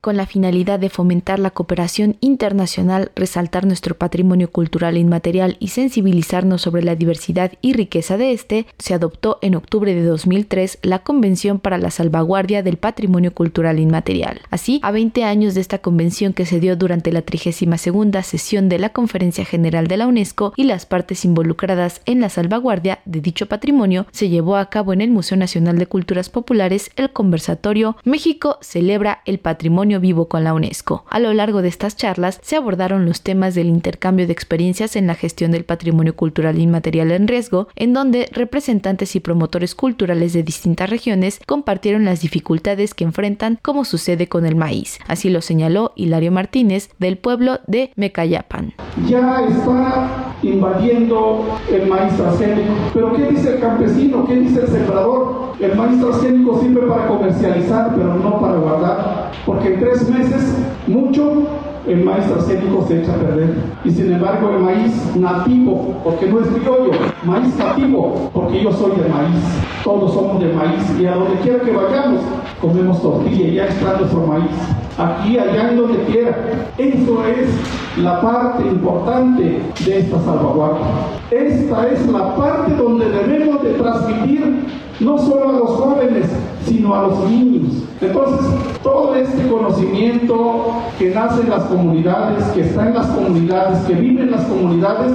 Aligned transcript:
con 0.00 0.16
la 0.16 0.24
finalidad 0.24 0.80
de 0.80 0.88
fomentar 0.88 1.38
la 1.38 1.50
cooperación 1.50 2.16
internacional, 2.20 3.12
resaltar 3.14 3.66
nuestro 3.66 3.96
patrimonio 3.96 4.50
cultural 4.50 4.96
inmaterial 4.96 5.58
y 5.60 5.68
sensibilizarnos 5.68 6.62
sobre 6.62 6.82
la 6.82 6.96
diversidad 6.96 7.52
y 7.60 7.74
riqueza 7.74 8.16
de 8.16 8.32
este, 8.32 8.66
se 8.78 8.94
adoptó 8.94 9.38
en 9.42 9.54
octubre 9.54 9.94
de 9.94 10.02
2003 10.02 10.78
la 10.82 11.00
Convención 11.00 11.58
para 11.58 11.76
la 11.76 11.90
Salvaguardia 11.90 12.62
del 12.62 12.78
Patrimonio 12.78 13.34
Cultural 13.34 13.78
Inmaterial. 13.78 14.40
Así, 14.50 14.80
a 14.82 14.90
20 14.90 15.24
años 15.24 15.54
de 15.54 15.60
esta 15.60 15.78
convención 15.78 16.32
que 16.32 16.46
se 16.46 16.60
dio 16.60 16.76
durante 16.76 17.12
la 17.12 17.20
32 17.20 18.24
sesión 18.24 18.70
de 18.70 18.78
la 18.78 18.90
Conferencia 18.90 19.44
General 19.44 19.86
de 19.86 19.98
la 19.98 20.06
UNESCO 20.06 20.54
y 20.56 20.64
las 20.64 20.86
partes 20.86 21.26
involucradas 21.26 22.00
en 22.06 22.20
la 22.20 22.30
salvaguardia 22.30 23.00
de 23.04 23.20
dicho 23.20 23.46
patrimonio, 23.46 24.06
se 24.12 24.30
llevó 24.30 24.56
a 24.56 24.70
cabo 24.70 24.94
en 24.94 25.02
el 25.02 25.10
Museo 25.10 25.36
Nacional 25.36 25.78
de 25.78 25.86
Culturas 25.86 26.30
Populares 26.30 26.90
el 26.96 27.10
conversatorio 27.10 27.96
México 28.04 28.58
celebra 28.62 29.20
el 29.26 29.38
patrimonio 29.38 29.89
vivo 29.98 30.28
con 30.28 30.44
la 30.44 30.54
UNESCO. 30.54 31.04
A 31.10 31.18
lo 31.18 31.32
largo 31.32 31.62
de 31.62 31.68
estas 31.68 31.96
charlas 31.96 32.38
se 32.42 32.56
abordaron 32.56 33.06
los 33.06 33.22
temas 33.22 33.54
del 33.54 33.66
intercambio 33.66 34.26
de 34.26 34.32
experiencias 34.32 34.94
en 34.94 35.06
la 35.06 35.14
gestión 35.14 35.50
del 35.50 35.64
patrimonio 35.64 36.14
cultural 36.14 36.58
inmaterial 36.58 37.10
en 37.10 37.26
riesgo, 37.26 37.68
en 37.74 37.94
donde 37.94 38.28
representantes 38.32 39.16
y 39.16 39.20
promotores 39.20 39.74
culturales 39.74 40.32
de 40.32 40.42
distintas 40.42 40.90
regiones 40.90 41.40
compartieron 41.46 42.04
las 42.04 42.20
dificultades 42.20 42.94
que 42.94 43.04
enfrentan 43.04 43.58
como 43.62 43.84
sucede 43.84 44.28
con 44.28 44.46
el 44.46 44.54
maíz. 44.54 44.98
Así 45.08 45.30
lo 45.30 45.40
señaló 45.40 45.92
Hilario 45.96 46.30
Martínez 46.30 46.90
del 46.98 47.16
pueblo 47.16 47.60
de 47.66 47.92
Mecayapan. 47.96 48.74
Ya 49.08 49.46
está 49.48 50.34
invadiendo 50.42 51.58
el 51.72 51.86
maíz 51.88 52.14
transgénico. 52.16 52.72
Pero 52.92 53.12
¿qué 53.14 53.24
dice 53.26 53.54
el 53.54 53.60
campesino? 53.60 54.26
¿Qué 54.26 54.34
dice 54.36 54.60
el 54.60 54.68
sembrador? 54.68 55.52
El 55.60 55.76
maíz 55.76 56.00
transgénico 56.00 56.60
sirve 56.60 56.86
para 56.86 57.06
comercializar, 57.06 57.94
pero 57.94 58.14
no 58.14 58.40
para 58.40 58.54
guardar. 58.54 59.29
Porque 59.46 59.74
en 59.74 59.80
tres 59.80 60.08
meses, 60.08 60.54
mucho, 60.86 61.46
el 61.86 62.04
maíz 62.04 62.26
transgénico 62.26 62.84
se 62.86 63.00
echa 63.00 63.14
a 63.14 63.16
perder. 63.16 63.54
Y 63.84 63.90
sin 63.90 64.12
embargo, 64.12 64.50
el 64.50 64.62
maíz 64.62 65.16
nativo, 65.16 65.96
porque 66.04 66.26
no 66.26 66.40
es 66.40 66.48
criollo, 66.48 66.92
maíz 67.24 67.56
nativo, 67.56 68.30
porque 68.32 68.62
yo 68.62 68.72
soy 68.72 68.90
de 68.92 69.08
maíz. 69.08 69.42
Todos 69.82 70.12
somos 70.12 70.40
de 70.40 70.52
maíz 70.52 70.82
y 71.00 71.06
a 71.06 71.14
donde 71.14 71.40
quiera 71.40 71.60
que 71.60 71.72
vayamos, 71.72 72.20
comemos 72.60 73.00
tortilla 73.00 73.44
y 73.44 73.54
ya 73.54 73.66
está 73.66 73.96
nuestro 73.98 74.26
maíz. 74.26 74.50
Aquí, 74.98 75.38
allá, 75.38 75.70
en 75.70 75.76
donde 75.78 75.98
quiera. 76.04 76.36
Eso 76.76 77.24
es 77.24 77.98
la 78.02 78.20
parte 78.20 78.62
importante 78.64 79.60
de 79.84 79.98
esta 79.98 80.18
salvaguardia. 80.20 80.86
Esta 81.30 81.88
es 81.88 82.06
la 82.06 82.36
parte 82.36 82.74
donde 82.74 83.08
debemos 83.08 83.62
de 83.62 83.70
transmitir 83.74 84.66
no 85.00 85.18
solo 85.18 85.48
a 85.48 85.52
los 85.52 85.70
jóvenes, 85.70 86.26
sino 86.66 86.94
a 86.94 87.02
los 87.02 87.30
niños. 87.30 87.82
Entonces, 88.00 88.46
todo 88.82 89.14
este 89.14 89.48
conocimiento 89.48 90.66
que 90.98 91.10
nace 91.10 91.42
en 91.42 91.50
las 91.50 91.64
comunidades, 91.64 92.44
que 92.52 92.60
está 92.60 92.86
en 92.86 92.94
las 92.94 93.06
comunidades, 93.08 93.78
que 93.86 93.94
vive 93.94 94.22
en 94.22 94.30
las 94.30 94.44
comunidades, 94.44 95.12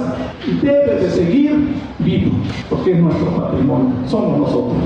debe 0.62 1.00
de 1.00 1.10
seguir 1.10 1.74
vivo, 2.00 2.32
porque 2.68 2.92
es 2.92 3.00
nuestro 3.00 3.26
patrimonio, 3.30 3.92
somos 4.06 4.38
nosotros. 4.38 4.76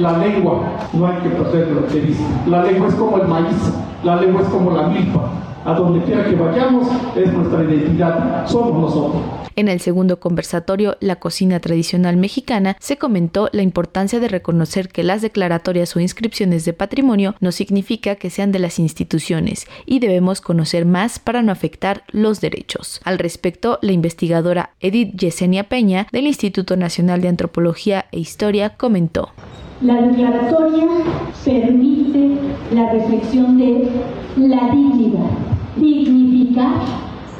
La 0.00 0.16
lengua, 0.16 0.88
no 0.94 1.06
hay 1.06 1.18
que 1.18 1.28
perder 1.28 1.68
lo 1.68 1.86
que 1.86 2.00
dice. 2.00 2.24
La 2.46 2.62
lengua 2.62 2.88
es 2.88 2.94
como 2.94 3.18
el 3.18 3.28
maíz, 3.28 3.54
la 4.02 4.16
lengua 4.16 4.40
es 4.40 4.48
como 4.48 4.70
la 4.70 4.88
milpa. 4.88 5.30
A 5.62 5.74
donde 5.74 6.02
quiera 6.02 6.24
que 6.24 6.36
vayamos 6.36 6.88
es 7.14 7.30
nuestra 7.30 7.62
identidad, 7.64 8.46
somos 8.46 8.80
nosotros. 8.80 9.22
En 9.56 9.68
el 9.68 9.80
segundo 9.80 10.18
conversatorio, 10.18 10.96
La 11.00 11.16
cocina 11.16 11.60
tradicional 11.60 12.16
mexicana, 12.16 12.78
se 12.80 12.96
comentó 12.96 13.50
la 13.52 13.60
importancia 13.60 14.20
de 14.20 14.28
reconocer 14.28 14.88
que 14.88 15.04
las 15.04 15.20
declaratorias 15.20 15.94
o 15.94 16.00
inscripciones 16.00 16.64
de 16.64 16.72
patrimonio 16.72 17.34
no 17.40 17.52
significa 17.52 18.14
que 18.14 18.30
sean 18.30 18.52
de 18.52 18.58
las 18.58 18.78
instituciones 18.78 19.66
y 19.84 19.98
debemos 19.98 20.40
conocer 20.40 20.86
más 20.86 21.18
para 21.18 21.42
no 21.42 21.52
afectar 21.52 22.04
los 22.08 22.40
derechos. 22.40 23.02
Al 23.04 23.18
respecto, 23.18 23.78
la 23.82 23.92
investigadora 23.92 24.70
Edith 24.80 25.14
Yesenia 25.14 25.64
Peña 25.64 26.06
del 26.10 26.26
Instituto 26.26 26.78
Nacional 26.78 27.20
de 27.20 27.28
Antropología 27.28 28.06
e 28.12 28.18
Historia 28.18 28.78
comentó. 28.78 29.28
La 29.82 29.94
declaratoria 29.94 30.88
permite 31.42 32.36
la 32.70 32.92
reflexión 32.92 33.56
de 33.56 33.88
la 34.36 34.68
dignidad, 34.74 35.30
dignificar 35.76 36.72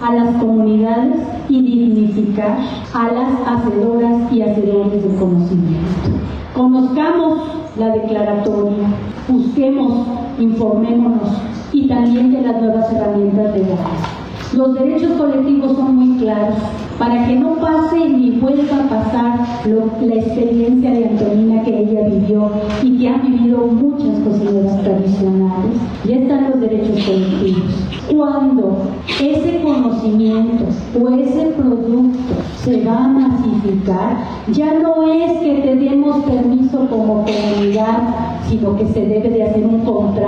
a 0.00 0.14
las 0.14 0.36
comunidades 0.36 1.16
y 1.50 1.60
dignificar 1.60 2.56
a 2.94 3.12
las 3.12 3.46
hacedoras 3.46 4.32
y 4.32 4.40
hacedores 4.40 5.02
del 5.02 5.16
conocimiento. 5.16 6.10
Conozcamos 6.54 7.42
la 7.78 7.90
declaratoria, 7.90 8.88
busquemos, 9.28 10.06
informémonos 10.38 11.28
y 11.74 11.88
también 11.88 12.32
de 12.32 12.40
las 12.40 12.58
nuevas 12.58 12.90
herramientas 12.90 13.54
legales. 13.54 14.29
Los 14.52 14.74
derechos 14.74 15.12
colectivos 15.12 15.76
son 15.76 15.94
muy 15.94 16.18
claros. 16.18 16.56
Para 16.98 17.26
que 17.26 17.36
no 17.36 17.54
pase 17.54 18.08
ni 18.08 18.30
vuelva 18.32 18.84
a 18.84 18.88
pasar 18.88 19.38
la 19.64 20.14
experiencia 20.14 20.90
de 20.90 21.08
Antonina 21.08 21.62
que 21.62 21.78
ella 21.78 22.08
vivió 22.08 22.50
y 22.82 22.98
que 22.98 23.08
han 23.08 23.22
vivido 23.22 23.58
muchas 23.58 24.18
cocineras 24.24 24.82
tradicionales, 24.82 25.76
ya 26.04 26.16
están 26.16 26.50
los 26.50 26.60
derechos 26.60 27.04
colectivos. 27.04 27.74
Cuando 28.10 28.78
ese 29.20 29.60
conocimiento 29.62 30.64
o 31.00 31.08
ese 31.10 31.46
producto 31.56 32.34
se 32.64 32.84
va 32.84 33.04
a 33.04 33.08
masificar, 33.08 34.16
ya 34.52 34.78
no 34.80 35.04
es 35.10 35.38
que 35.38 35.62
te 35.62 35.76
demos 35.76 36.24
permiso 36.24 36.88
como 36.90 37.24
comunidad, 37.24 38.42
sino 38.48 38.76
que 38.76 38.86
se 38.86 39.06
debe 39.06 39.30
de 39.30 39.44
hacer 39.44 39.64
un 39.64 39.80
contrato. 39.80 40.19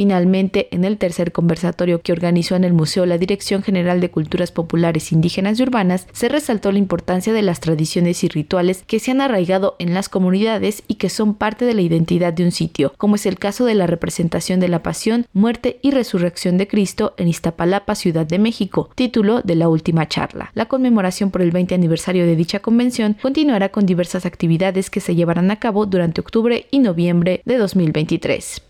Finalmente, 0.00 0.68
en 0.70 0.86
el 0.86 0.96
tercer 0.96 1.30
conversatorio 1.30 2.00
que 2.00 2.12
organizó 2.12 2.56
en 2.56 2.64
el 2.64 2.72
Museo 2.72 3.04
la 3.04 3.18
Dirección 3.18 3.62
General 3.62 4.00
de 4.00 4.10
Culturas 4.10 4.50
Populares 4.50 5.12
Indígenas 5.12 5.60
y 5.60 5.62
Urbanas, 5.62 6.06
se 6.12 6.30
resaltó 6.30 6.72
la 6.72 6.78
importancia 6.78 7.34
de 7.34 7.42
las 7.42 7.60
tradiciones 7.60 8.24
y 8.24 8.28
rituales 8.28 8.82
que 8.86 8.98
se 8.98 9.10
han 9.10 9.20
arraigado 9.20 9.76
en 9.78 9.92
las 9.92 10.08
comunidades 10.08 10.84
y 10.88 10.94
que 10.94 11.10
son 11.10 11.34
parte 11.34 11.66
de 11.66 11.74
la 11.74 11.82
identidad 11.82 12.32
de 12.32 12.44
un 12.44 12.50
sitio, 12.50 12.94
como 12.96 13.16
es 13.16 13.26
el 13.26 13.38
caso 13.38 13.66
de 13.66 13.74
la 13.74 13.86
representación 13.86 14.58
de 14.58 14.68
la 14.68 14.82
pasión, 14.82 15.26
muerte 15.34 15.78
y 15.82 15.90
resurrección 15.90 16.56
de 16.56 16.66
Cristo 16.66 17.12
en 17.18 17.28
Iztapalapa, 17.28 17.94
Ciudad 17.94 18.24
de 18.24 18.38
México, 18.38 18.88
título 18.94 19.42
de 19.42 19.56
la 19.56 19.68
última 19.68 20.08
charla. 20.08 20.50
La 20.54 20.64
conmemoración 20.64 21.30
por 21.30 21.42
el 21.42 21.50
20 21.50 21.74
aniversario 21.74 22.24
de 22.24 22.36
dicha 22.36 22.60
convención 22.60 23.18
continuará 23.20 23.68
con 23.68 23.84
diversas 23.84 24.24
actividades 24.24 24.88
que 24.88 25.00
se 25.00 25.14
llevarán 25.14 25.50
a 25.50 25.56
cabo 25.56 25.84
durante 25.84 26.22
octubre 26.22 26.68
y 26.70 26.78
noviembre 26.78 27.42
de 27.44 27.58
2023. 27.58 28.62